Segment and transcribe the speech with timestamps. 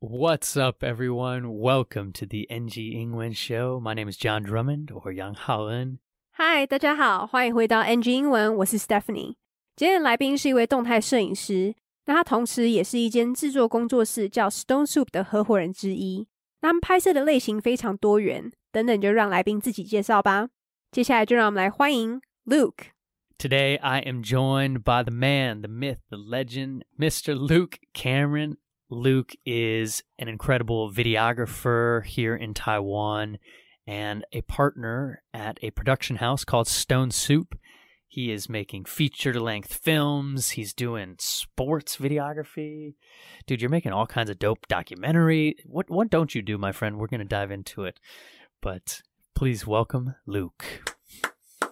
[0.00, 1.60] What's up, everyone?
[1.60, 3.78] Welcome to the NG 英文 Show.
[3.80, 5.98] My name is John Drummond or Yang Haoen.
[6.32, 9.36] 嗨，大家好，欢迎回到 NG 英文，我是 Stephanie。
[9.76, 11.76] 今天的来宾是一位动态摄影师，
[12.06, 16.26] 那他同时也是一间制作工作室叫 Stone Soup 的合伙人之一。
[16.62, 20.48] 那他们拍摄的类型非常多元，等等就让来宾自己介绍吧。
[20.90, 22.86] 接下来就让我们来欢迎 Luke。
[23.38, 27.34] Today I am joined by the man, the myth, the legend, Mr.
[27.34, 28.56] Luke Cameron.
[28.89, 33.37] Luke is an incredible videographer here in Taiwan
[33.85, 37.57] and a partner at a production house called Stone Soup.
[38.07, 40.51] He is making feature length films.
[40.51, 42.95] He's doing sports videography.
[43.45, 45.57] Dude, you're making all kinds of dope documentary.
[45.65, 46.97] What what don't you do, my friend?
[46.97, 47.99] We're going to dive into it.
[48.61, 49.01] But
[49.35, 50.65] please welcome Luke.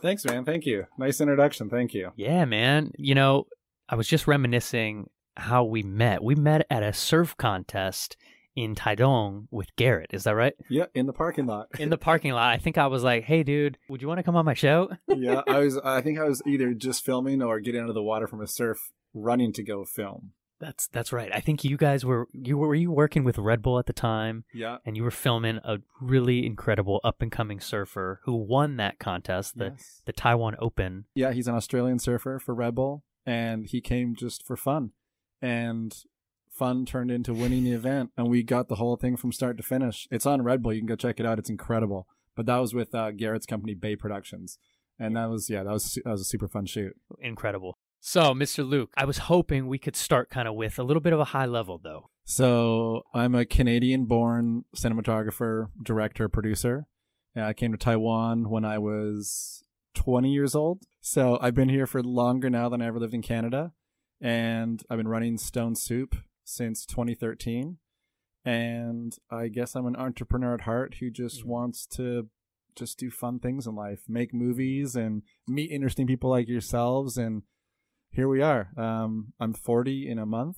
[0.01, 0.43] Thanks, man.
[0.43, 0.85] Thank you.
[0.97, 1.69] Nice introduction.
[1.69, 2.11] Thank you.
[2.17, 2.91] Yeah, man.
[2.97, 3.47] You know,
[3.87, 6.23] I was just reminiscing how we met.
[6.23, 8.15] We met at a surf contest
[8.55, 10.11] in Taidong with Garrett.
[10.13, 10.53] Is that right?
[10.69, 11.67] Yeah, in the parking lot.
[11.79, 12.53] In the parking lot.
[12.53, 14.89] I think I was like, "Hey, dude, would you want to come on my show?"
[15.07, 15.77] yeah, I was.
[15.83, 18.47] I think I was either just filming or getting out of the water from a
[18.47, 18.77] surf,
[19.13, 20.31] running to go film.
[20.57, 21.29] That's that's right.
[21.33, 23.93] I think you guys were you were, were you working with Red Bull at the
[23.93, 24.77] time, Yeah.
[24.85, 29.57] and you were filming a really incredible up and coming surfer who won that contest,
[29.57, 30.01] the Yes.
[30.05, 31.05] the Taiwan Open.
[31.13, 34.91] Yeah, he's an Australian surfer for Red Bull, and he came just for fun,
[35.45, 35.95] and
[36.49, 39.63] fun turned into winning the event, and we got the whole thing from start to
[39.63, 40.07] finish.
[40.09, 40.73] It's on Red Bull.
[40.73, 41.37] You can go check it out.
[41.37, 42.07] It's incredible.
[42.35, 44.57] But that was with uh, Garrett's company, Bay Productions,
[44.99, 46.95] and that was yeah, that was that was a super fun shoot.
[47.21, 47.77] Incredible.
[47.99, 48.67] So, Mr.
[48.67, 51.25] Luke, I was hoping we could start kind of with a little bit of a
[51.25, 52.09] high level though.
[52.23, 56.87] So I'm a Canadian-born cinematographer, director, producer.
[57.35, 59.63] I came to Taiwan when I was
[59.95, 60.83] 20 years old.
[61.01, 63.73] So I've been here for longer now than I ever lived in Canada,
[64.25, 67.77] and I've been running Stone Soup since 2013.
[68.43, 71.45] And I guess I'm an entrepreneur at heart who just Mm.
[71.45, 72.29] wants to
[72.75, 77.17] just do fun things in life, make movies, and meet interesting people like yourselves.
[77.17, 77.43] And
[78.11, 78.69] here we are.
[78.77, 80.57] Um, I'm 40 in a month,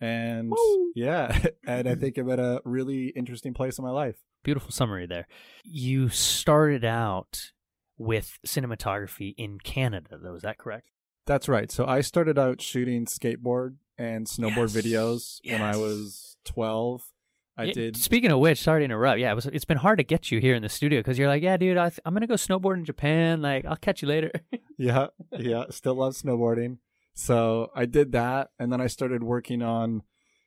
[0.00, 0.92] and Woo.
[0.94, 4.16] yeah, and I think I'm at a really interesting place in my life.
[4.44, 5.26] Beautiful summary there.
[5.64, 7.52] You started out
[7.98, 10.34] with cinematography in Canada, though.
[10.34, 10.91] Is that correct?
[11.26, 11.70] That's right.
[11.70, 14.76] So I started out shooting skateboard and snowboard Yes.
[14.76, 17.02] videos when I was 12.
[17.56, 17.96] I Yeah, did.
[17.96, 19.20] Speaking of which, sorry to interrupt.
[19.20, 21.28] Yeah, it was, it's been hard to get you here in the studio because you're
[21.28, 23.42] like, yeah, dude, I th- I'm gonna go snowboard in Japan.
[23.42, 24.30] Like, I'll catch you later.
[24.78, 25.64] Yeah, yeah.
[25.70, 26.78] Still love snowboarding.
[27.14, 30.02] So I did that, and then I started working on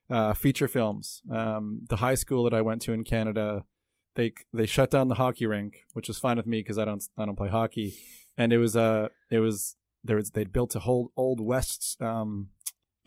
[0.09, 1.22] uh, feature films.
[1.31, 3.64] Um, the high school that I went to in Canada,
[4.16, 7.02] they they shut down the hockey rink, which was fine with me because I don't
[7.18, 7.94] I don't play hockey,
[8.35, 12.50] and it was uh it was there was they'd built a whole old west um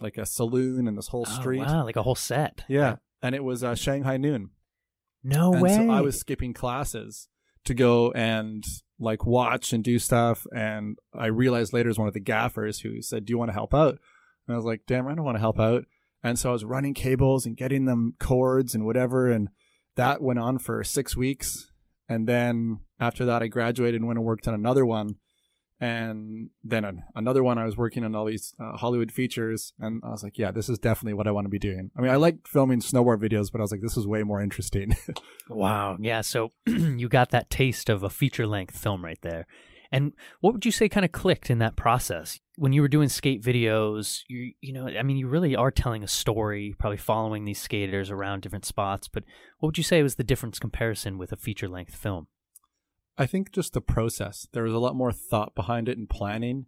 [0.00, 1.60] like a saloon and this whole Oh, street.
[1.60, 2.62] wow, like a whole set.
[2.68, 4.50] Yeah, and it was uh, Shanghai Noon.
[5.24, 5.74] No and way.
[5.74, 7.28] so I was skipping classes
[7.64, 8.64] to go and
[9.00, 10.46] like watch and do stuff.
[10.54, 13.54] And I realized later as one of the gaffers who said, "Do you want to
[13.54, 13.98] help out?"
[14.46, 15.84] And I was like, "Damn, I don't want to help out."
[16.22, 19.48] And so I was running cables and getting them cords and whatever, and
[19.96, 21.72] that went on for six weeks.
[22.08, 25.16] And then after that, I graduated and went and worked on another one.
[25.80, 30.02] And then an, another one, I was working on all these uh, Hollywood features, and
[30.04, 32.10] I was like, "Yeah, this is definitely what I want to be doing." I mean,
[32.10, 34.96] I like filming snowboard videos, but I was like, "This is way more interesting."
[35.50, 35.96] Wow.
[35.98, 36.20] Yeah.
[36.20, 39.46] So you got that taste of a feature length film right there.
[39.90, 43.08] And what would you say kind of clicked in that process when you were doing
[43.08, 44.20] skate videos?
[44.28, 48.10] You you know, I mean, you really are telling a story, probably following these skaters
[48.10, 49.08] around different spots.
[49.08, 49.24] But
[49.58, 52.26] what would you say was the difference comparison with a feature length film?
[53.18, 54.46] I think just the process.
[54.52, 56.66] There was a lot more thought behind it and planning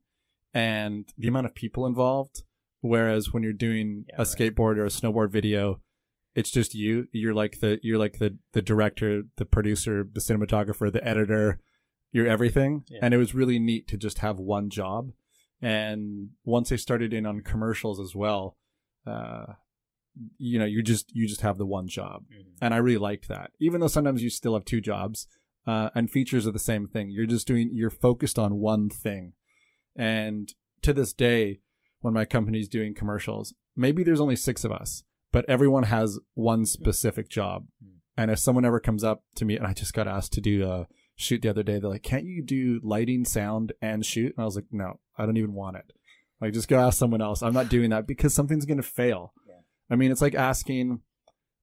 [0.53, 2.43] and the amount of people involved.
[2.81, 4.27] Whereas when you're doing Yeah, a right.
[4.27, 5.81] skateboard or a snowboard video,
[6.35, 7.07] it's just you.
[7.13, 11.61] You're like the you're like the the director, the producer, the cinematographer, the editor.
[12.13, 12.85] You're everything.
[12.89, 13.01] Yeah.
[13.03, 15.13] And it was really neat to just have one job.
[15.63, 18.57] And once I started in on commercials as well,
[19.07, 19.45] uh,
[20.39, 22.25] you know, you just you just have the one job
[22.61, 23.53] and I really liked that.
[23.61, 25.27] Even though sometimes you still have two jobs,
[25.67, 27.11] uh, and features are the same thing.
[27.11, 29.33] You're just doing, you're focused on one thing.
[29.97, 30.53] And
[30.83, 31.61] to this day,
[32.01, 35.03] when my company's doing commercials, maybe there's only six of us,
[35.33, 37.67] but everyone has one specific job.
[38.17, 40.69] And if someone ever comes up to me, and I just got asked to do
[40.69, 40.87] a
[41.17, 44.45] shoot the other day, they're like, "Can't you do lighting, sound, and shoot?" And I
[44.45, 45.93] was like, "No, I don't even want it.
[46.41, 47.43] Like, just go ask someone else.
[47.43, 49.33] I'm not doing that because something's gonna fail."
[49.91, 51.01] I mean, it's like asking,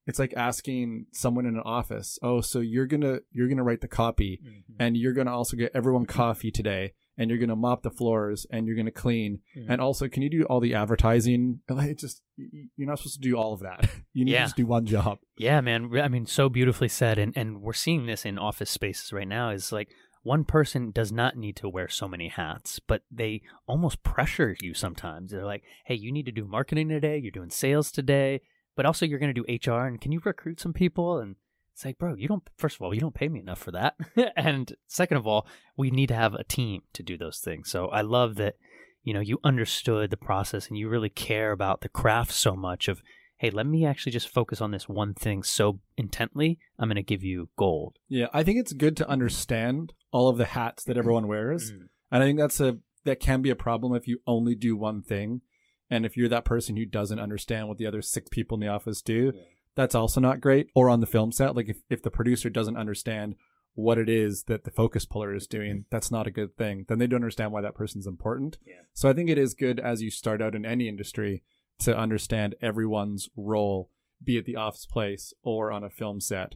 [0.07, 3.87] it's like asking someone in an office, "Oh, so you're gonna you're gonna write the
[3.87, 4.39] copy,
[4.79, 8.45] and you're gonna also get everyone coffee today, and you're going to mop the floors
[8.51, 9.65] and you're going to clean Mhm.
[9.69, 13.27] and also can you do all the advertising like it just you're not supposed to
[13.29, 14.41] do all of that you need Yeah.
[14.41, 15.89] to just do one job Yeah, man.
[15.97, 19.49] I mean, so beautifully said, and and we're seeing this in office spaces right now.
[19.49, 19.89] Is like
[20.23, 24.73] one person does not need to wear so many hats, but they almost pressure you
[24.75, 25.31] sometimes.
[25.31, 27.17] They're like, "Hey, you need to do marketing today.
[27.17, 28.41] You're doing sales today,
[28.77, 31.35] but also you're going to do HR, and can you recruit some people?" And
[31.73, 32.43] it's like, bro, you don't.
[32.55, 33.95] First of all, you don't pay me enough for that,
[34.37, 35.45] and second of all,
[35.75, 37.69] we need to have a team to do those things.
[37.69, 38.55] So I love that.
[39.03, 42.87] You know, you understood the process and you really care about the craft so much
[42.89, 43.01] of
[43.37, 47.03] hey, let me actually just focus on this one thing so intently, I'm going to
[47.03, 47.97] give you gold.
[48.09, 51.87] yeah i think it's good to understand all of the hats that everyone wears Mm.
[52.11, 55.01] and i think that's a that can be a problem if you only do one
[55.03, 55.41] thing
[55.89, 58.67] and if you're that person who doesn't understand what the other six people in the
[58.67, 59.31] office do
[59.75, 60.69] that's also not great.
[60.73, 63.35] Or on the film set like if, if the producer doesn't understand
[63.75, 66.85] what it is that the focus puller is doing that's not a good thing.
[66.87, 68.57] Then they don't understand why that person's important.
[68.65, 68.73] Yeah.
[68.93, 71.43] so i think it is good as you start out in any industry
[71.79, 73.91] to understand everyone's role
[74.23, 76.55] be it the office place or on a film set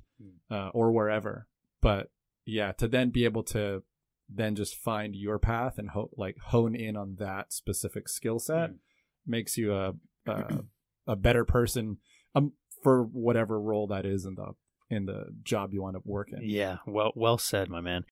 [0.49, 1.47] uh, or wherever.
[1.79, 2.09] But
[2.43, 3.83] yeah to then be able to
[4.27, 8.71] then just find your path and ho- like hone in on that specific skill set
[8.71, 8.77] Mm.
[9.25, 9.93] Makes you a,
[10.25, 10.63] a
[11.05, 11.97] a better person
[12.33, 12.53] um
[12.83, 14.53] for whatever role that is in the
[14.89, 16.39] in the job you wind up working.
[16.41, 18.03] Yeah, well, well said, my man.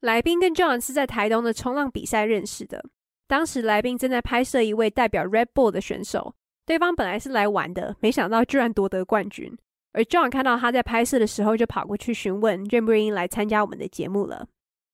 [0.00, 2.84] 来宾跟 John 是在台东的冲浪比赛认识的。
[3.26, 6.34] 当时来宾正在拍摄一位代表 Red Bull 的选手，
[6.66, 9.56] 对方本来是来玩的，没想到居然夺得冠军。
[9.92, 14.46] 而 John 看到他在拍摄的时候，就跑过去询问愿不愿意来参加我们的节目了。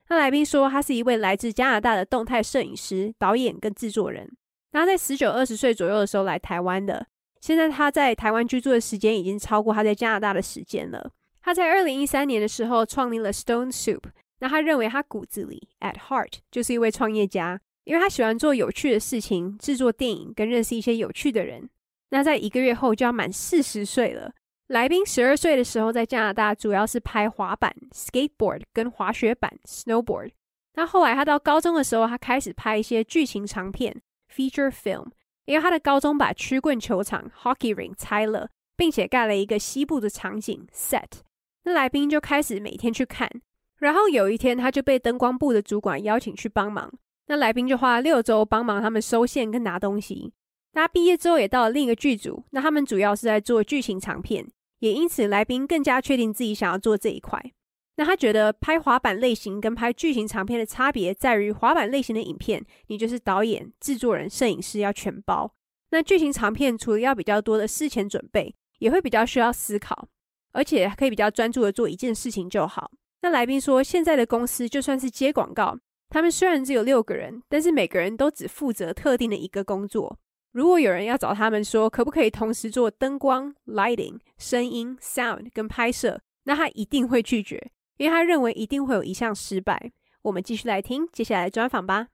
[0.08, 4.30] 那来宾说，他是一位来自加拿大的动态摄影师、导演跟制作人。
[4.72, 7.06] 那他在十九、二十岁左右的时候来台湾的，
[7.40, 11.10] 现在他在台湾居住的时间已经超过他在加拿大的时间了。
[11.42, 14.02] 他在二零一三年的时候创立了 Stone Soup，
[14.40, 21.68] 那他认为他骨子里 at heart 就是一位创业家，因为他喜欢做有趣的事情，制作电影跟认识一些有趣的人。
[22.10, 24.32] 那在一个月后就要满四十岁了。
[24.68, 30.30] 来宾十二岁的时候在加拿大主要是拍滑板 skateboard 跟滑雪板 snowboard。
[30.74, 34.00] 那后来他到高中的时候，他开始拍一些剧情长片
[34.34, 35.08] feature film，
[35.44, 41.20] 因为他的高中把曲棍球场 hockey ring 拆了，并且盖了一个西部的场景 set。
[41.64, 43.30] 那来宾就开始每天去看，
[43.78, 46.92] 然后有一天他就被灯光部的主管邀请去帮忙。
[47.26, 50.32] 那来宾就花了六周帮忙他们收线跟拿东西。
[50.72, 54.46] 那他毕业之后也到了另一个剧组，那他们主要是在做剧情长片，
[54.78, 57.52] 也因此来宾更加确定自己想要做这一块。
[58.00, 65.54] 那他觉得拍滑板类型跟拍剧情长片的差别在于，滑板类型的影片你就是导演、制作人、摄影师要全包，
[65.90, 70.08] 那剧情长片除了要比较多的事前准备，也会比较需要思考。
[70.52, 72.90] 而且可以比较专注的做一件事情就好。
[73.20, 80.18] 那来宾说，现在的公司就算是接广告，他们虽然只有六个人，但是每个人都只负责特定的一个工作。
[80.52, 84.96] 如果有人要找他们说，可不可以同时做灯光 （lighting）、声音
[85.52, 89.91] 跟拍摄，那他一定会拒绝，因为他认为一定会有一项失败。
[90.23, 92.07] 我们继续来听接下来的专访吧。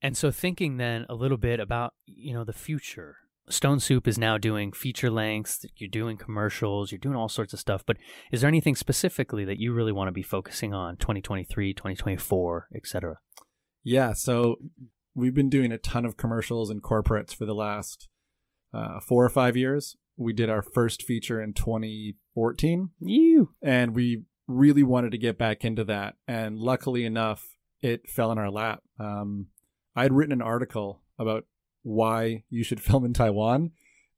[0.00, 3.14] And so, thinking then a little bit about you know the future.
[3.48, 5.64] Stone Soup is now doing feature lengths.
[5.76, 6.90] You're doing commercials.
[6.90, 7.84] You're doing all sorts of stuff.
[7.86, 7.96] But
[8.32, 13.18] is there anything specifically that you really want to be focusing on 2023, 2024, etc.?
[13.84, 14.56] Yeah, so
[15.14, 18.08] we've been doing a ton of commercials and corporates for the last
[18.74, 19.96] uh, four or five years.
[20.16, 23.50] We did our first feature in 2014, You.
[23.62, 26.15] and we really wanted to get back into that.
[26.27, 28.81] And luckily enough, it fell in our lap.
[28.99, 29.47] Um,
[29.95, 31.45] I had written an article about
[31.83, 33.71] why you should film in Taiwan,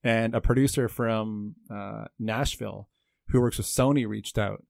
[0.03, 2.89] and a producer from uh, Nashville
[3.29, 4.63] who works with Sony reached out.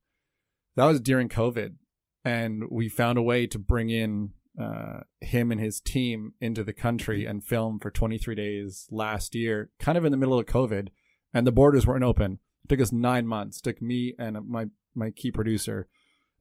[0.76, 1.76] That was during COVID,
[2.24, 6.74] and we found a way to bring in uh, him and his team into the
[6.74, 10.90] country and film for 23 days last year, kind of in the middle of COVID,
[11.34, 12.40] and the borders weren't open.
[12.64, 13.58] It took us nine months.
[13.58, 15.88] It took me and my my key producer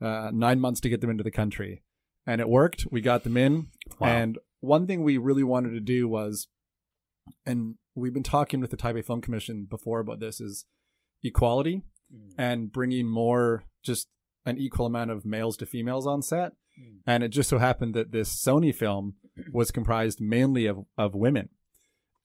[0.01, 1.83] uh, nine months to get them into the country,
[2.27, 2.87] and it worked.
[2.91, 3.69] We got them in,
[3.99, 4.09] Wow.
[4.09, 6.49] and one thing we really wanted to do was,
[7.47, 10.67] and we've been talking with the Taipei Film Commission before about this, is
[11.23, 11.83] equality
[12.37, 14.09] and bringing more just
[14.45, 16.53] an equal amount of males to females on set.
[17.07, 19.15] And it just so happened that this Sony film
[19.53, 21.49] was comprised mainly of, of women.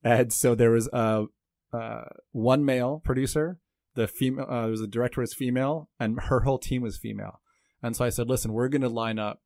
[0.03, 1.25] And so there was a,
[1.73, 3.59] uh, one male producer,
[3.97, 7.41] the female, uh, there was a director was female, and her whole team was female.
[7.81, 9.41] And so I said, listen, we're going to line up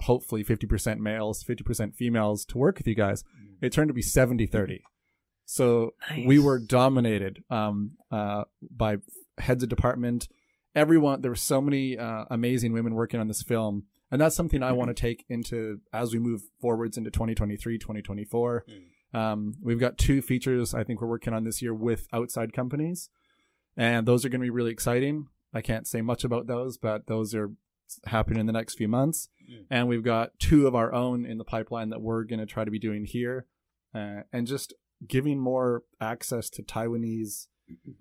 [0.00, 3.24] hopefully 50% males, 50% females to work with you guys.
[3.62, 4.82] It turned to be 70 30.
[5.46, 5.94] So
[6.26, 8.96] we were dominated um, uh, by
[9.38, 10.28] heads of department.
[10.74, 13.84] Everyone there were so many uh, amazing women working on this film.
[14.10, 18.64] And that's something i want to take into as we move forwards into 2023 2024
[19.12, 23.10] um, we've got two features i think we're working on this year with outside companies
[23.76, 25.28] and those are going to be really exciting.
[25.52, 27.50] I can't say much about those but those are
[28.06, 29.28] happening in the next few months.
[29.70, 32.64] And we've got two of our own in the pipeline that we're going to try
[32.64, 33.46] to be doing here
[33.94, 34.74] uh, and just
[35.06, 37.46] giving more access to taiwanese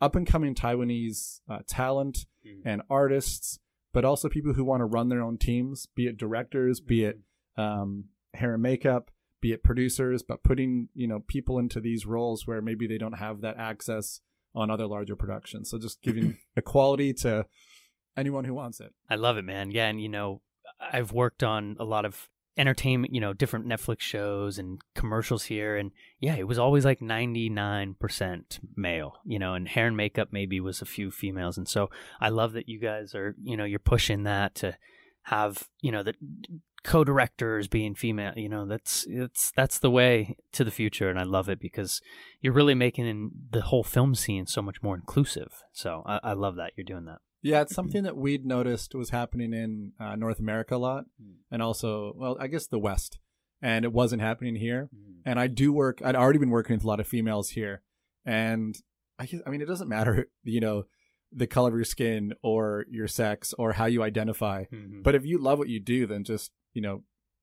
[0.01, 2.25] up and coming taiwanese uh, talent
[2.65, 3.59] and artists,
[3.93, 7.19] but also people who want to run their own teams, be it directors, be it
[7.57, 12.47] um, hair and makeup, be it producers, but putting you know people into these roles
[12.47, 14.21] where maybe they don't have that access
[14.55, 15.69] on other larger productions.
[15.69, 17.45] So just giving equality to
[18.17, 18.93] anyone who wants it.
[19.09, 19.71] I love it, man.
[19.71, 20.41] Yeah, and you know,
[20.79, 25.75] I've worked on a lot of entertainment, you know, different Netflix shows and commercials here,
[25.75, 29.97] and yeah, it was always like ninety nine percent male, you know, and hair and
[29.97, 31.89] makeup maybe was a few females, and so
[32.21, 34.77] I love that you guys are, you know, you're pushing that to
[35.23, 36.13] have, you know, the
[36.85, 41.23] co-directors being female you know that's it's that's the way to the future and i
[41.23, 41.99] love it because
[42.41, 46.55] you're really making the whole film scene so much more inclusive so i, I love
[46.57, 50.39] that you're doing that Yeah, it's something that we'd noticed was happening in uh, North
[50.39, 51.03] America a lot,
[51.51, 53.19] and also, well, I guess the West,
[53.61, 54.89] and it wasn't happening here.
[55.29, 56.01] And I do work.
[56.03, 57.75] I'd already been working with a lot of females here,
[58.25, 58.73] and
[59.21, 60.15] I, guess, I mean, it doesn't matter,
[60.55, 60.77] you know,
[61.31, 64.59] the color of your skin or your sex or how you identify.
[64.73, 65.03] Mhm.
[65.03, 67.01] But if you love what you do, then just you know,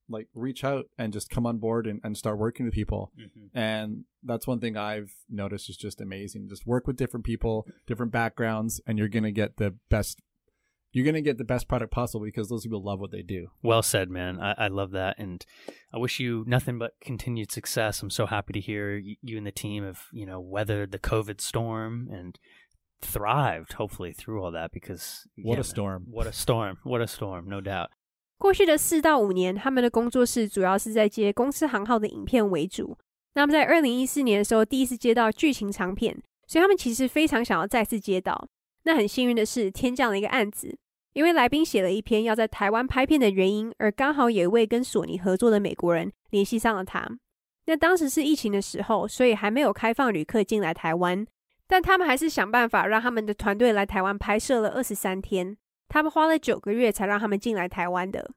[0.09, 3.11] like reach out and just come on board and, and start working with people.
[3.19, 3.49] Mhm.
[3.53, 6.47] And that's one thing I've noticed is just amazing.
[6.49, 10.21] Just work with different people, different backgrounds, and you're gonna get the best.
[10.91, 13.47] You're gonna get the best product possible because those people love what they do.
[13.63, 14.39] Well said, man.
[14.39, 15.43] I, I love that, and
[15.91, 18.03] I wish you nothing but continued success.
[18.03, 21.41] I'm so happy to hear you and the team have, you know, weathered the COVID
[21.41, 22.37] storm and
[23.01, 24.71] thrived, hopefully, through all that.
[24.71, 26.05] Because What yeah, a storm!
[26.09, 26.77] what a storm!
[26.83, 27.49] What a storm!
[27.49, 27.89] No doubt.
[28.43, 32.97] 过去的四到五年，他们的工作室主要是在接公司行号的影片为主。
[33.35, 36.13] 那么在二零一四年的时候，第一次接到剧情长片，
[36.45, 38.45] 所以他们其实非常想要再次接到。
[38.83, 40.77] 那很幸运的是，天降了一个案子，
[41.13, 47.09] 因为来宾写了一篇要在台湾拍片的原因，而刚好有一位跟索尼合作的美国人联系上了他。
[47.67, 51.25] 那当时是疫情的时候，所以还没有开放旅客进来台湾，
[51.65, 55.55] 但他们还是想办法让他们的团队来台湾拍摄了二十三天。
[55.93, 58.27] 他们花了九个月才让他们进来台湾的。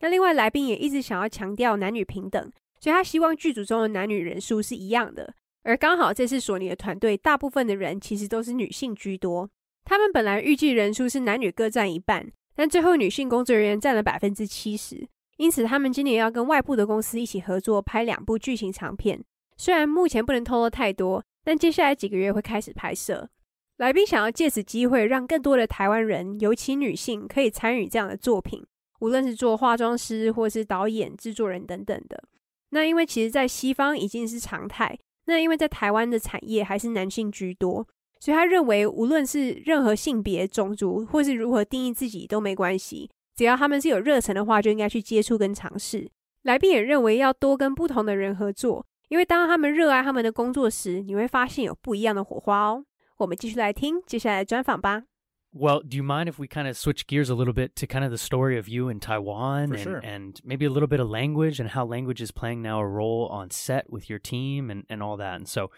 [0.00, 5.32] 那另外来宾也一直想要强调男女平等，所以他希望剧组中的男女人数是一样的。
[5.62, 9.48] 而刚好这次索尼的团队大部分的人其实都是女性居多，
[9.84, 15.06] 他们本来预计人数是男女各占一半，但最后女性工作人员占了百分之七十，
[15.36, 19.22] 因此他们今年要跟外部的公司一起合作拍两部剧情长片。
[19.56, 23.30] 虽然目前不能透露太多，但接下来几个月会开始拍摄。
[23.76, 28.64] 来宾想要借此机会，让更多的台湾人，尤其女性，可以参与这样的作品，
[29.00, 32.22] 无论是做化妆师，或是导演、制作人等等的。
[32.70, 37.86] 那因为其实，在西方已经是常态，那因为在台湾的产业还是男性居多，
[38.20, 46.08] 所以他认为，无论是任何性别、种族，或是如何定义自己都没关系，只要他们是有热忱的话，就应该去接触跟尝试。
[46.42, 52.84] 来宾也认为要多跟不同的人合作，因为当他们热爱他们的工作时，你会发现有不一样的火花哦。
[53.23, 55.03] 我们继续来听接下来的专访吧。
[55.51, 58.05] Well, do you mind if we kind of switch gears a little bit to kind
[58.05, 59.97] of the story of you in Taiwan For and, sure.
[59.97, 63.27] and maybe a little bit of language and how language is playing now a role
[63.31, 65.35] on set with your team and, and all that?
[65.35, 65.71] And so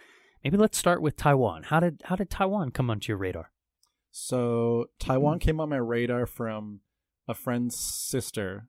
[0.43, 1.63] maybe let's start with Taiwan.
[1.63, 3.51] How did how did Taiwan come onto your radar?
[4.11, 6.81] So Taiwan came on my radar from
[7.27, 8.67] a friend's sister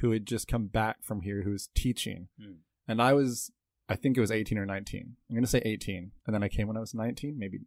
[0.00, 2.28] who had just come back from here who was teaching.
[2.40, 2.60] Hmm.
[2.86, 3.50] And I was
[3.88, 5.16] I think it was 18 or 19.
[5.28, 6.12] I'm going to say 18.
[6.26, 7.60] And then I came when I was 19, maybe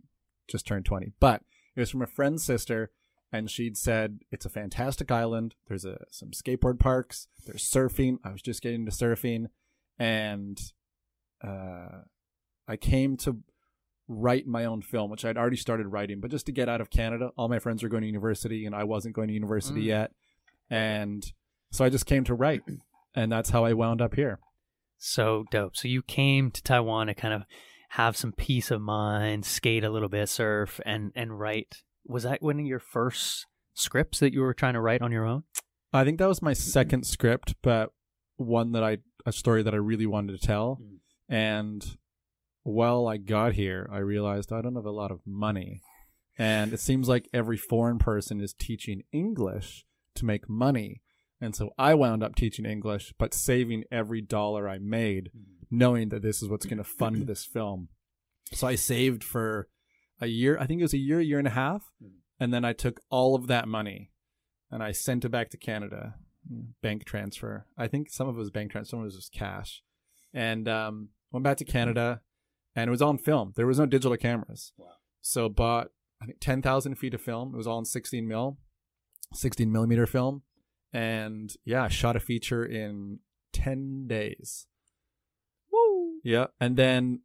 [0.49, 1.13] just turned 20.
[1.21, 1.43] But
[1.77, 2.91] it was from a friend's sister
[3.33, 5.55] and she'd said it's a fantastic island.
[5.69, 8.19] There's a some skateboard parks, there's surfing.
[8.25, 9.47] I was just getting into surfing
[9.99, 10.59] and
[11.43, 12.03] uh
[12.67, 13.39] I came to
[14.09, 16.91] write my own film, which I'd already started writing, but just to get out of
[16.91, 17.31] Canada.
[17.37, 19.87] All my friends were going to university and I wasn't going to university Mm.
[19.87, 20.13] yet.
[20.71, 21.25] And
[21.71, 22.63] so I just came to write.
[23.15, 24.41] And that's how I wound up here.
[24.99, 25.77] So dope.
[25.77, 27.43] So you came to Taiwan to kind of
[27.95, 31.83] have some peace of mind, skate a little bit, surf, and and write.
[32.05, 35.25] Was that one of your first scripts that you were trying to write on your
[35.25, 35.45] own?
[35.93, 37.91] I think that was my second script, but
[38.37, 40.81] one that I, a story that I really wanted to tell.
[40.83, 40.99] Mm.
[41.29, 41.97] And
[42.65, 45.81] while I got here, I realized I don't have a lot of money.
[46.37, 49.85] And it seems like every foreign person is teaching English
[50.17, 51.01] to make money.
[51.41, 55.31] And so I wound up teaching English, but saving every dollar I made,
[55.71, 57.89] knowing that this is what's going to fund this film.
[58.53, 59.69] So I saved for
[60.21, 60.57] a year.
[60.59, 61.91] I think it was a year, a year and a half.
[62.41, 64.11] and then I took all of that money
[64.71, 66.15] and I sent it back to Canada,
[66.83, 67.67] bank transfer.
[67.77, 69.83] I think some of it was bank transfer, some of it was just cash,
[70.33, 72.21] and um, went back to Canada,
[72.75, 73.53] and it was on film.
[73.57, 74.87] There was no digital cameras, Wow.
[75.21, 75.89] so bought
[76.21, 77.55] I think ten thousand feet of film.
[77.55, 78.59] It was all in sixteen mil,
[79.33, 80.43] sixteen millimeter film,
[80.95, 83.19] and yeah, I shot a feature in
[83.53, 84.67] ten days.
[85.71, 86.21] Woo!
[86.25, 87.21] Yeah, and then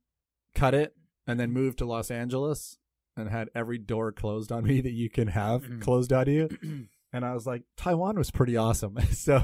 [0.56, 0.94] cut it,
[1.28, 2.78] and then moved to Los Angeles,
[3.16, 5.82] and had every door closed on me that you can have Mhm.
[5.82, 6.50] closed on you.
[7.12, 8.96] And I was like, Taiwan was pretty awesome.
[9.14, 9.44] so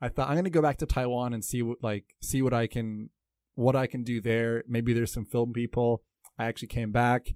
[0.00, 2.66] I thought I'm gonna go back to Taiwan and see what like see what I
[2.66, 3.10] can
[3.54, 4.64] what I can do there.
[4.66, 6.02] Maybe there's some film people.
[6.36, 7.28] I actually came back.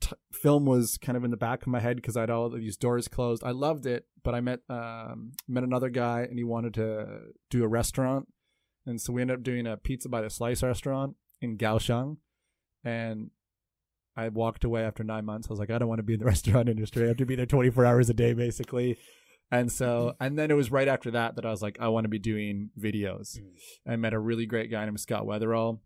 [0.00, 2.46] T- film was kind of in the back of my head because I had all
[2.46, 3.44] of these doors closed.
[3.44, 7.64] I loved it, but I met um, met another guy and he wanted to do
[7.64, 8.28] a restaurant,
[8.86, 12.16] and so we ended up doing a pizza by the slice restaurant in Kaohsiung,
[12.84, 13.30] and
[14.16, 15.48] I walked away after nine months.
[15.48, 17.04] I was like, I don't want to be in the restaurant industry.
[17.04, 18.98] I have to be there 24 hours a day, basically.
[19.52, 22.04] And so, and then it was right after that that I was like, I want
[22.04, 23.38] to be doing videos.
[23.86, 25.80] I met a really great guy named Scott Weatherall,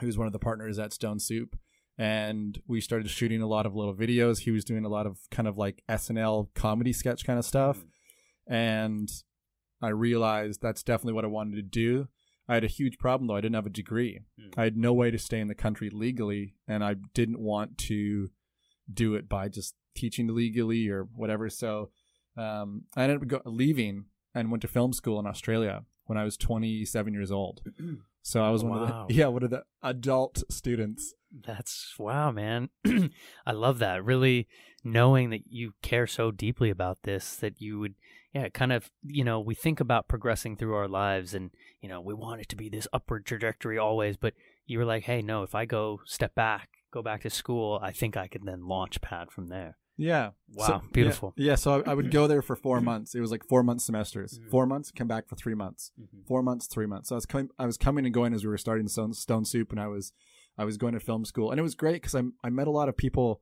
[0.00, 1.56] who's one of the partners at Stone Soup.
[1.96, 4.40] And we started shooting a lot of little videos.
[4.40, 7.84] He was doing a lot of kind of like SNL comedy sketch kind of stuff.
[8.46, 9.08] And
[9.80, 12.08] I realized that's definitely what I wanted to do.
[12.48, 13.36] I had a huge problem though.
[13.36, 14.20] I didn't have a degree.
[14.40, 14.54] Mm.
[14.58, 18.30] I had no way to stay in the country legally, and I didn't want to
[18.92, 21.48] do it by just teaching legally or whatever.
[21.48, 21.90] So
[22.36, 26.24] um, I ended up go- leaving and went to film school in Australia when I
[26.24, 27.62] was 27 years old.
[28.26, 28.86] So I was one Wow.
[29.02, 31.12] of the yeah one of the adult students.
[31.46, 32.68] That's wow, man.
[33.46, 34.04] I love that.
[34.04, 34.46] Really
[34.84, 37.94] knowing that you care so deeply about this that you would
[38.34, 41.50] yeah, kind of, you know, we think about progressing through our lives and,
[41.80, 44.34] you know, we want it to be this upward trajectory always, but
[44.66, 47.92] you were like, "Hey, no, if I go step back, go back to school, I
[47.92, 50.30] think I could then launch pad from there." Yeah.
[50.52, 51.32] Wow, So- beautiful.
[51.36, 53.14] Yeah, yeah, so I, I would go there for four months.
[53.14, 54.40] It was like four month semesters.
[54.40, 54.50] Mm.
[54.50, 55.92] Four months, come back for three months.
[56.26, 57.10] Four months, three months.
[57.10, 59.44] So I was coming, I was coming and going as we were starting Stone, Stone
[59.44, 60.12] Soup, and I was,
[60.57, 62.71] I was going to film school, and it was great because I I met a
[62.71, 63.41] lot of people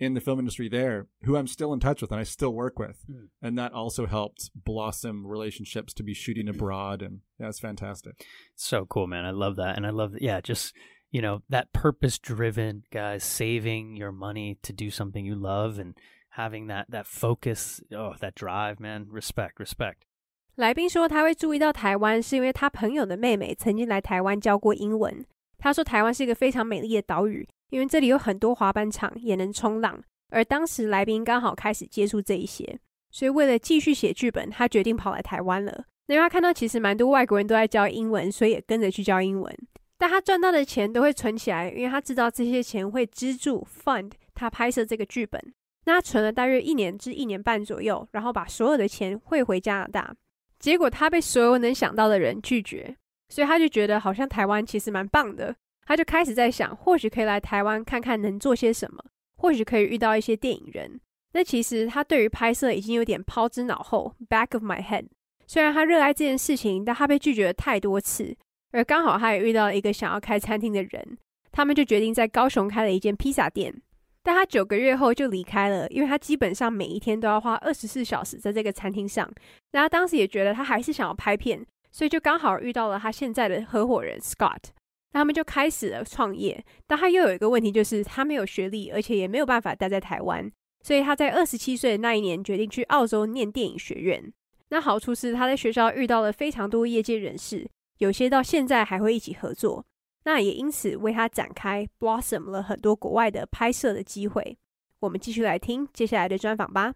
[0.00, 2.78] in the film industry there who I'm still in touch with and I still work
[2.78, 3.28] with, Mm.
[3.42, 8.24] and that also helped blossom relationships to be shooting abroad, and yeah, it's fantastic.
[8.54, 9.24] So cool, man.
[9.24, 9.76] I love that.
[9.76, 10.72] And I love, yeah, just,
[11.10, 15.96] you know, that purpose driven, guys, saving your money to do something you love and
[16.30, 19.08] having that, that focus, oh, that drive, man.
[19.10, 20.06] Respect, respect.
[20.54, 25.24] 来宾说他会注意到台湾，是因为他朋友的妹妹曾经来台湾教过英文。
[25.63, 29.97] 他说台湾是一个非常美丽的岛屿，因为这里有很多滑板场，也能冲浪。
[30.29, 32.77] 而当时来宾刚好开始接触这一些，
[33.11, 35.85] 所以为了继续写剧本，他决定跑来台湾了。
[36.07, 39.57] 因为他看到其实蛮多外国人都在教英文，所以也跟着去教英文。
[39.97, 45.41] 但他赚到的钱都会存起来，因为他知道这些钱会资助 fund 他拍摄这个剧本。
[45.85, 50.13] 那他存了大约一年至一年半左右，然后把所有的钱汇回加拿大。
[50.59, 52.97] 结果他被所有能想到的人拒绝，
[53.33, 55.55] 所以他就觉得好像台湾其实蛮棒的。
[55.87, 59.03] 他就开始在想，或许可以来台湾看看能做些什么，
[59.37, 60.99] 或许可以遇到一些电影人。
[61.31, 65.07] 那其实他对于拍摄已经有点抛之脑后 （back of my head）。
[65.47, 68.37] 虽然他热爱这件事情，但他被拒绝了太多次。
[68.71, 71.17] 而刚好他也遇到了一个想要开餐厅的人，
[71.51, 73.73] 他们就决定在高雄开了一间披萨店。
[74.21, 79.29] 但他九个月后就离开了，因为他基本上每一天都要花二十四小时在这个餐厅上。
[79.71, 84.71] 那他当时也觉得他还是想要拍片，所以就刚好遇到了他现在的合伙人 Scott。
[85.13, 86.65] 那他们就开始了创业。
[86.87, 90.51] 但他又有一个问题，就是他没有学历，而且也没有办法待在台湾，
[90.81, 94.33] 所以他在二十七岁的那一年决定去澳洲念电影学院。
[94.69, 99.85] 那好处是他在学校遇到了非常多业界人士，有些到现在还会一起合作。
[100.25, 104.57] 那也因此为他展开 blossom 了很多国外的拍摄的机会。
[105.01, 106.95] 我们继续来听接下来的专访吧。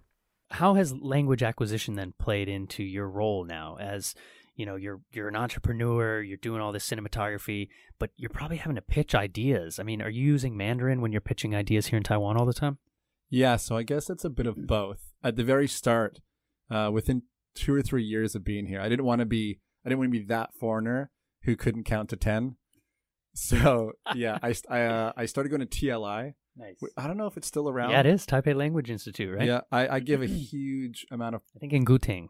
[0.49, 4.13] How has language acquisition then played into your role now as
[4.58, 8.76] you know you're you're an entrepreneur you're doing all this cinematography but you're probably having
[8.76, 12.04] to pitch ideas i mean are you using mandarin when you're pitching ideas here in
[12.04, 12.78] taiwan all the time
[13.30, 15.02] Yeah, so I guess it's a bit of both.
[15.22, 16.13] At the very start,
[16.76, 17.24] uh, within
[17.62, 20.13] two or three years of being here, I didn't want to be I didn't want
[20.13, 21.12] to be that foreigner
[21.43, 22.56] who couldn't count to ten.
[23.36, 26.34] So yeah, I I uh, I started going to TLI.
[26.56, 27.91] nice I don't know if it's still around.
[27.91, 31.41] yeah it is taipei language institute right Yeah, I, I give a huge amount of.
[31.56, 32.24] i think in guting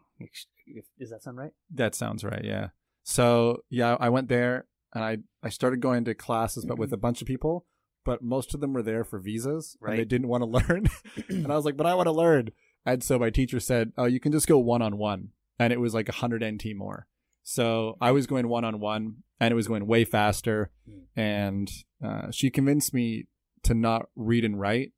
[0.98, 2.44] does that sound right That sounds right.
[2.44, 2.68] Yeah.
[3.04, 6.98] So yeah, I went there and I I started going to classes, but with a
[6.98, 7.66] bunch of people.
[8.04, 10.88] But most of them were there for visas, and they didn't want to learn.
[11.28, 12.50] and I was like, "But I want to learn."
[12.86, 15.80] And so my teacher said, "Oh, you can just go one on one," and it
[15.80, 17.06] was like hundred NT more.
[17.42, 20.70] So I was going one on one, and it was going way faster.
[20.88, 21.02] Mm.
[21.16, 21.70] And
[22.02, 23.26] uh, she convinced me
[23.64, 24.92] to not read and write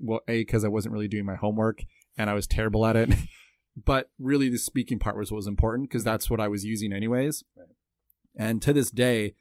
[0.00, 1.82] well, a because I wasn't really doing my homework
[2.16, 3.10] and I was terrible at it.
[3.84, 6.92] but really, the speaking part was what was important because that's what I was using
[6.92, 7.44] anyways.
[7.56, 7.66] Right.
[8.36, 9.34] And to this day,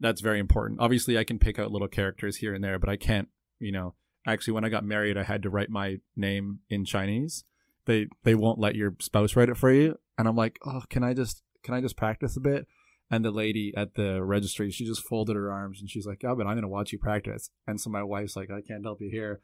[0.00, 0.80] that's very important.
[0.80, 3.28] Obviously, I can pick out little characters here and there, but I can't.
[3.58, 3.94] You know,
[4.26, 7.44] actually, when I got married, I had to write my name in Chinese.
[7.86, 11.04] They they won't let your spouse write it for you, and I'm like, oh, can
[11.04, 12.66] I just can I just practice a bit?
[13.10, 16.34] And the lady at the registry, she just folded her arms and she's like, "Oh,
[16.34, 19.10] but I'm gonna watch you practice." And so my wife's like, "I can't help you
[19.10, 19.40] here."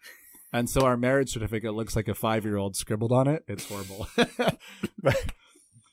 [0.53, 3.45] And so our marriage certificate looks like a five year old scribbled on it.
[3.47, 4.09] It's horrible.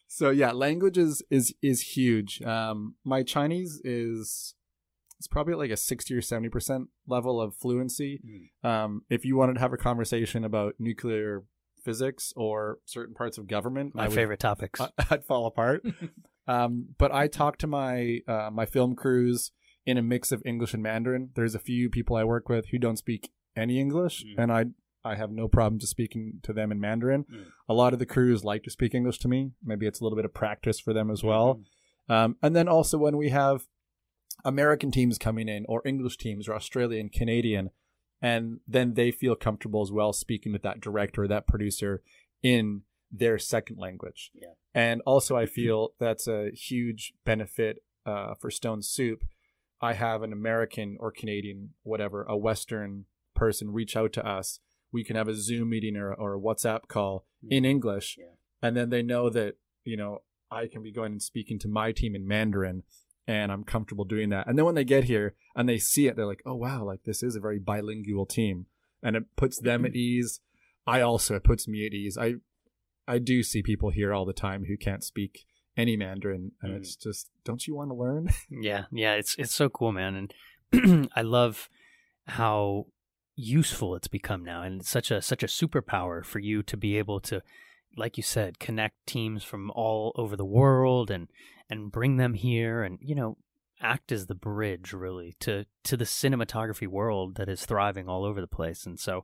[0.08, 2.41] so yeah, language is is is huge.
[2.41, 4.56] Um, my Chinese is
[5.20, 8.22] it's probably at like a sixty or seventy percent level of fluency.
[8.63, 8.67] Mm.
[8.70, 11.43] Um, if you wanted to have a conversation about nuclear
[11.84, 14.80] physics or certain parts of government, My would- favorite topics.
[14.82, 15.84] I- I'd fall apart.
[16.48, 19.52] um, but I talk to my uh, my film crews
[19.86, 21.30] in a mix of English and Mandarin.
[21.36, 24.36] There's a few people I work with who don't speak any English, Mm.
[24.38, 24.65] and I
[25.04, 27.24] I have no problem just speaking to them in Mandarin.
[27.24, 27.46] Mm.
[27.70, 29.52] A lot of the crews like to speak English to me.
[29.63, 31.56] Maybe it's a little bit of practice for them as well.
[31.56, 32.12] Mm-hmm.
[32.12, 33.67] Um, and then also when we have
[34.43, 37.70] American teams coming in, or English teams, or Australian, Canadian,
[38.22, 42.02] and then they feel comfortable as well speaking with that director or that producer
[42.43, 44.32] in their second language.
[44.34, 44.54] Yeah.
[44.74, 49.24] And also, I feel that's a huge benefit uh, for Stone Soup.
[49.80, 53.06] I have an American or Canadian, whatever, a Western
[53.38, 54.60] person reach out to us.
[54.91, 58.17] We can have a Zoom meeting or, or a WhatsApp call in English.
[58.19, 58.36] Yeah.
[58.62, 61.91] And then they know that, you know, I can be going and speaking to my
[61.91, 62.84] team in Mandarin
[63.28, 64.47] and I'm comfortable doing that.
[64.47, 67.04] And then when they get here and they see it, they're like, oh, wow, like
[67.04, 68.65] this is a very bilingual team.
[69.04, 70.39] And it puts them at ease.
[70.88, 72.17] I also, it puts me at ease.
[72.17, 72.36] I,
[73.08, 75.45] I do see people here all the time who can't speak
[75.76, 76.54] any Mandarin.
[76.62, 76.78] And Mm.
[76.78, 78.30] it's just, don't you want to learn?
[78.50, 80.32] Yeah, yeah, it's it's so cool, man,
[80.73, 81.69] and I love
[82.26, 82.88] how
[83.38, 87.21] useful it's become now, and such a such a superpower for you to be able
[87.21, 87.41] to,
[87.95, 91.30] like you said, connect teams from all over the world and
[91.69, 93.38] and bring them here, and you know,
[93.80, 98.41] act as the bridge really to to the cinematography world that is thriving all over
[98.41, 99.23] the place, and so.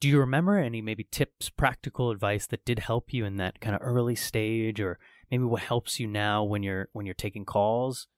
[0.00, 3.76] Do you remember any maybe tips, practical advice that did help you in that kind
[3.76, 4.98] of early stage, or
[5.30, 8.08] maybe what helps you now when you're when you're taking calls?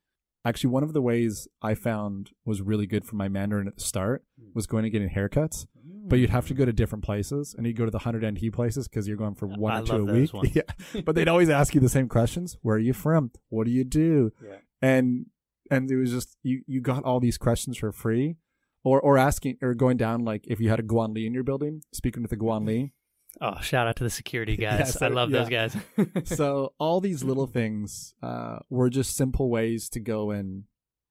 [0.45, 3.83] Actually, one of the ways I found was really good for my Mandarin at the
[3.83, 4.51] start hmm.
[4.55, 5.67] was going to get haircuts.
[5.75, 6.09] Hmm.
[6.09, 8.53] But you'd have to go to different places, and you'd go to the hundred NT
[8.53, 10.35] places because you're going for one I or two a week.
[10.35, 10.55] ones.
[10.55, 13.31] Yeah, but they'd always ask you the same questions: Where are you from?
[13.49, 14.33] What do you do?
[14.45, 14.57] Yeah.
[14.83, 15.27] And
[15.71, 18.37] and it was just you you got all these questions for free,
[18.83, 21.45] or or asking or going down like if you had a Guan Li in your
[21.45, 22.93] building, speaking with a Guan Li.
[23.41, 24.79] Oh, shout out to the security guys.
[24.81, 25.77] Yes, I I- love those guys.
[26.25, 30.65] so all these little things uh, were just simple ways to go and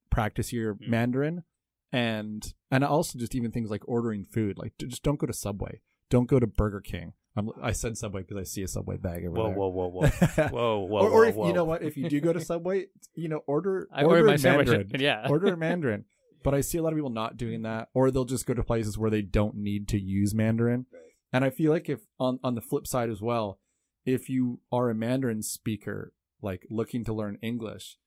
[0.10, 0.88] practice your Mm.
[0.90, 1.44] Mandarin,
[1.92, 4.58] and and also just even things like ordering food.
[4.58, 7.14] Like just don't go to Subway, don't go to Burger King.
[7.36, 9.56] I'm, I said Subway because I see a Subway bag over whoa, there.
[9.58, 10.08] whoa, whoa, whoa,
[10.50, 11.48] whoa, whoa, or, or if whoa.
[11.48, 14.34] you know what, if you do go to Subway, you know order I order my
[14.34, 14.68] in sandwich.
[14.68, 15.02] Mandarin.
[15.02, 15.28] Yeah.
[15.28, 16.06] order in Mandarin.
[16.44, 18.62] But I see a lot of people not doing that, or they'll just go to
[18.64, 20.86] places where they don't need to use Mandarin.
[21.34, 23.60] And I feel like if on on the flip side as well,
[24.06, 27.98] if you are a Mandarin speaker, like looking to learn English,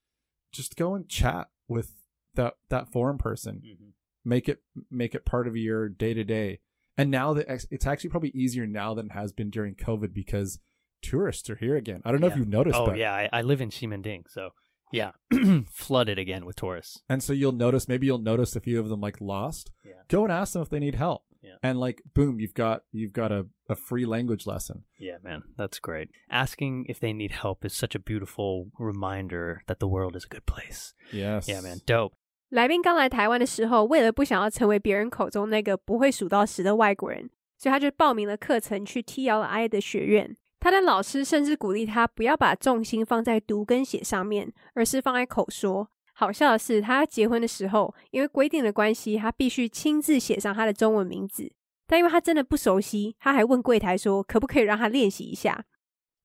[0.53, 1.93] just go and chat with
[2.35, 3.61] that that foreign person.
[3.67, 3.93] Mhm.
[4.25, 6.61] Make it make it part of your day to day.
[6.97, 10.61] And now that it's actually probably easier now than it has been during COVID because
[11.03, 12.01] tourists are here again.
[12.05, 12.97] I don't know if you've noticed Oh that.
[12.97, 14.51] yeah, I, I live in Ximending, so
[14.93, 15.12] yeah,
[15.71, 17.03] flooded again with tourists.
[17.09, 19.71] And so you'll notice, maybe you'll notice a few of them like lost.
[19.85, 19.93] Yeah.
[20.09, 21.25] Go and ask them if they need help.
[21.45, 21.58] Yeah.
[21.63, 24.84] And like, boom, you've got you've got a, a free language lesson.
[25.00, 26.10] Yeah, man, that's great.
[26.30, 30.28] Asking if they need help is such a beautiful reminder that the world is a
[30.28, 30.93] good place.
[31.12, 31.47] Yes.
[31.47, 32.13] Yeah, man, dope.
[32.50, 40.38] 来宾刚来台湾的时候，为了不想要成为别人口中那个不会数到十的外国人，所以他就报名了课程去 TLI 的学院。
[40.60, 45.89] 他的老师甚至鼓励他不要把重心放在读跟写上面，而是放在口说。
[46.18, 51.52] 好笑的是，他结婚的时候，因为规定的关系，他必须亲自写上他的中文名字。
[51.87, 55.66] 但因为他真的不熟悉，他还问柜台说可不可以让他练习一下。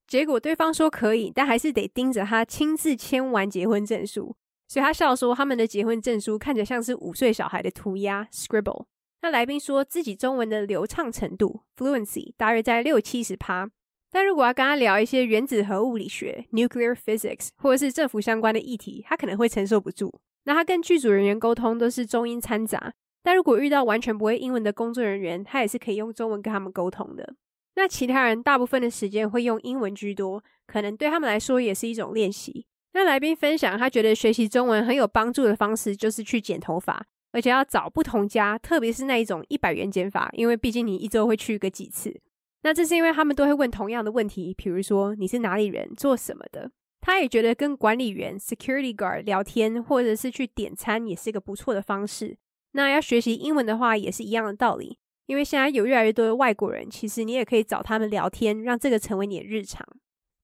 [0.08, 4.34] 结果对方说可以，但还是得盯着他亲自签完结婚证书。
[4.69, 8.86] 所以他笑说，他们的结婚证书看起来像是五岁小孩的涂鸦 （scribble）。
[9.21, 13.69] 那来宾说自己中文的流畅程度 （fluency） 大约在六七十趴，
[14.12, 20.13] 但如果要跟他聊一些原子核物理学 （nuclear physics） 或者是政府相关的议题，他可能会承受不住。
[20.43, 22.93] 那他跟剧组人员沟通都是中英掺杂，
[23.24, 27.36] 但如果遇到完全不会英文的工作人员，他也是可以用中文跟他们沟通的。
[27.76, 32.65] 那其他人大部分的时间会用英文居多，可能对他们来说也是一种练习。
[32.93, 42.19] 那来宾分享，他觉得学习中文很有帮助的方式就是去剪头发，而且要找不同家，特别是那一种一百元剪法，因为毕竟你一周会去个几次。
[42.63, 46.71] 那这是因为他们都会问同样的问题，比如说你是哪里人，做什么的。
[47.00, 52.38] 他也觉得跟管理员 （security guard） 聊天，或者是去点餐，也是一个不错的方式。
[52.74, 55.00] 那要学习英文的话，也是一样的道理。
[55.26, 59.84] 因为现在有越来越多的外国人，其实你也可以找他们聊天，让这个成为你的日常。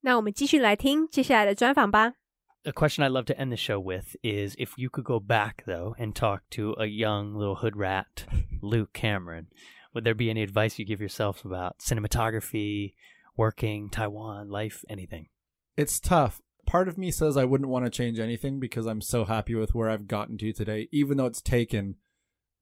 [0.02, 2.14] 那我们继续来听接下来的专访吧。
[2.64, 5.96] A question I love to end the show with is if you could go back though
[5.98, 8.26] and talk to a young little hood rat,
[8.62, 9.46] Luke Cameron,
[9.98, 12.94] would there be any advice you give yourself about cinematography,
[13.36, 15.26] working, Taiwan, life, anything?
[15.76, 16.40] It's tough.
[16.68, 19.74] Part of me says I wouldn't want to change anything because I'm so happy with
[19.74, 21.96] where I've gotten to today, even though it's taken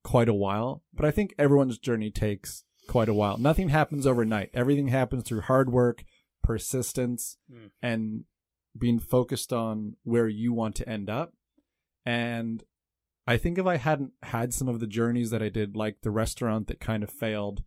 [0.02, 0.82] quite a while.
[0.94, 3.38] But I think everyone's journey takes quite a while.
[3.38, 4.52] Nothing happens overnight.
[4.54, 6.06] Everything happens through hard work,
[6.42, 7.72] persistence, mm.
[7.82, 8.24] and
[8.78, 11.34] being focused on where you want to end up.
[12.06, 12.64] And
[13.28, 16.12] I think if I hadn't had some of the journeys that I did, like the
[16.12, 17.64] restaurant that kind of failed,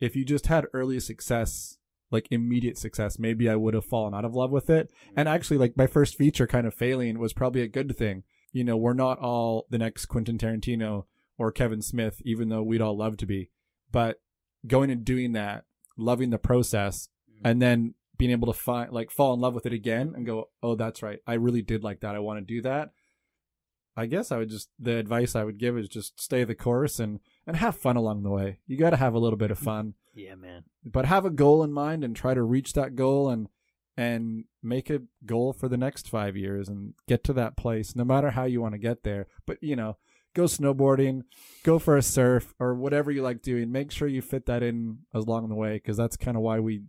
[0.00, 1.78] if you just had early success,
[2.10, 4.90] like immediate success, maybe I would have fallen out of love with it.
[5.16, 5.34] And mm-hmm.
[5.34, 8.24] actually, like my first feature kind of failing was probably a good thing.
[8.52, 11.04] You know, we're not all the next Quentin Tarantino
[11.36, 13.50] or Kevin Smith, even though we'd all love to be.
[13.92, 14.20] But
[14.66, 15.64] going and doing that,
[15.96, 17.46] loving the process, mm-hmm.
[17.46, 20.50] and then being able to find like fall in love with it again and go,
[20.62, 21.20] oh, that's right.
[21.26, 22.16] I really did like that.
[22.16, 22.90] I want to do that.
[23.98, 27.00] I guess I would just the advice I would give is just stay the course
[27.00, 28.60] and and have fun along the way.
[28.66, 29.94] You got to have a little bit of fun.
[30.14, 30.64] Yeah, man.
[30.84, 33.48] But have a goal in mind and try to reach that goal and
[33.96, 38.04] and make a goal for the next 5 years and get to that place no
[38.04, 39.26] matter how you want to get there.
[39.44, 39.96] But, you know,
[40.36, 41.22] go snowboarding,
[41.64, 43.72] go for a surf or whatever you like doing.
[43.72, 46.82] Make sure you fit that in along the way because that's kind of why we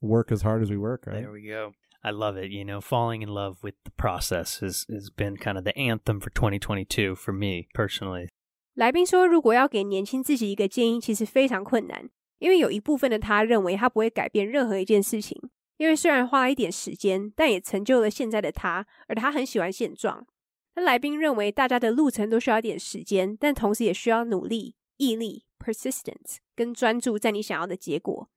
[0.00, 1.22] work as hard as we work, right?
[1.22, 1.72] There we go.
[2.02, 2.50] I love it.
[2.50, 6.20] You know, falling in love with the process has has been kind of the anthem
[6.20, 8.28] for 2022 for me personally.
[8.74, 15.40] 来宾说，如果要给年轻自己一个建议，其实非常困难，因为有一部分的他认为他不会改变任何一件事情，
[15.78, 20.26] 因为虽然花了一点时间，但也成就了现在的他，而他很喜欢现状。
[20.74, 28.28] 那来宾认为，大家的路程都需要一点时间，但同时也需要努力、毅力 （persistence） 跟专注在你想要的结果。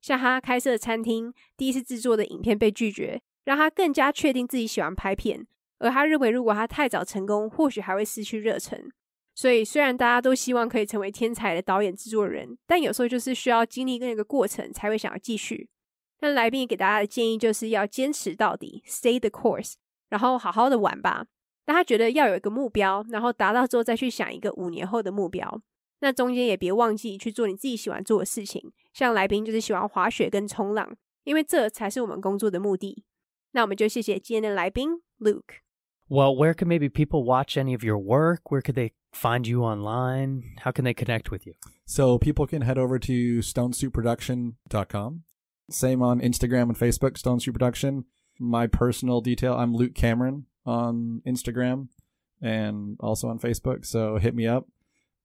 [0.00, 5.46] 像他开设餐厅，第一次制作的影片被拒绝，让他更加确定自己喜欢拍片。
[5.78, 8.90] 而他认为，如果他太早成功，或许还会失去热忱。
[9.34, 15.68] 所以，虽然大家都希望可以成为天才的导演、制作人，但有时候就是需要经历那个过程，才会想要继续。
[16.20, 19.74] 那来宾给大家的建议就是要坚持到底，stay the course，
[20.08, 21.26] 然后好好的玩吧。
[21.64, 25.62] 但他觉得要有一个目标，然后达到之后再去想一个五年后的目标。
[26.00, 33.04] 那中间也别忘记去做你自己喜欢做的事情，像来宾就是喜欢滑雪跟冲浪，因为这才是我们工作的目的。
[33.52, 35.60] 那我们就谢谢今天的来宾 Luke。
[36.08, 38.50] Well, where can maybe people watch any of your work?
[38.50, 40.56] Where could they find you online?
[40.64, 41.54] How can they connect with you?
[41.86, 45.22] So people can head over to stonesoupproduction.com.
[45.70, 48.06] Same on Instagram and Facebook, Stone Production.
[48.40, 51.86] My personal detail, I'm Luke Cameron on Instagram
[52.42, 53.86] and also on Facebook.
[53.86, 54.66] So hit me up.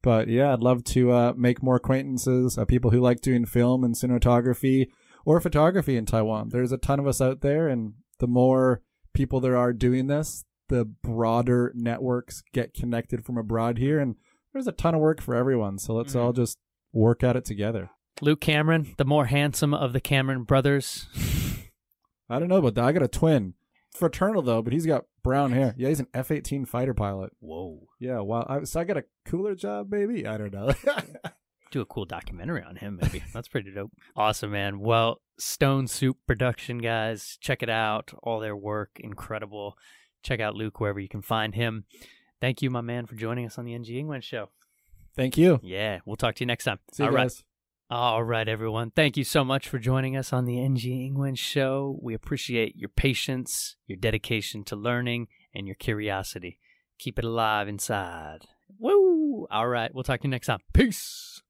[0.04, 3.84] But yeah, I'd love to uh, make more acquaintances, uh, people who like doing film
[3.84, 4.90] and cinematography
[5.26, 6.50] or photography in Taiwan.
[6.50, 8.82] There's a ton of us out there, and the more
[9.14, 14.00] people there are doing this, the broader networks get connected from abroad here.
[14.00, 14.16] And
[14.52, 15.80] there's a ton of work for everyone.
[15.80, 16.22] So let's mm-hmm.
[16.22, 16.58] all just
[16.92, 17.90] work at it together.
[18.22, 21.08] Luke Cameron, the more handsome of the Cameron brothers.
[22.30, 22.86] I don't know about that.
[22.86, 23.54] I got a twin
[23.96, 25.74] fraternal though, but he's got brown hair.
[25.78, 27.32] Yeah, he's an F eighteen fighter pilot.
[27.40, 27.88] Whoa.
[28.00, 28.20] Yeah.
[28.20, 28.46] Wow.
[28.48, 30.28] I, so I got a cooler job, maybe.
[30.28, 30.74] I don't know.
[31.72, 33.24] Do a cool documentary on him, maybe.
[33.34, 33.92] That's pretty dope.
[34.16, 34.80] Awesome, man.
[34.80, 38.14] Well, Stone Soup Production guys, check it out.
[38.22, 39.76] All their work, incredible.
[40.22, 41.86] Check out Luke wherever you can find him.
[42.40, 44.50] Thank you, my man, for joining us on the NG English show.
[45.16, 45.60] Thank you.
[45.64, 46.80] Yeah, we'll talk to you next time.
[46.92, 47.38] See you All guys.
[47.38, 47.53] Right.
[47.90, 48.92] All right, everyone.
[48.92, 52.00] Thank you so much for joining us on the NG English show.
[52.02, 56.60] We appreciate your patience, your dedication to learning, and your curiosity.
[56.98, 58.48] Keep it alive inside.
[58.80, 59.48] Woo!
[59.52, 60.60] All right, we'll talk to you next time.
[60.74, 61.43] Peace.